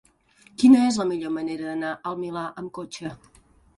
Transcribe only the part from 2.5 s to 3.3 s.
amb cotxe?